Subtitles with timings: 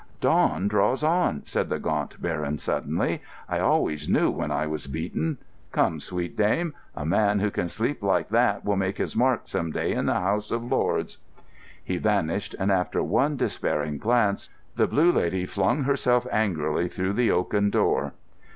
[0.19, 3.21] "Dawn draws on," said the Gaunt Baron suddenly.
[3.47, 5.37] "I always knew when I was beaten.
[5.71, 6.73] Come, sweet dame.
[6.95, 10.19] A man who can sleep like that will make his mark some day in the
[10.19, 11.19] House of Lords."
[11.83, 17.29] He vanished, and, after one despairing glance, the Blue Lady flung herself angrily through the
[17.29, 18.13] oaken door.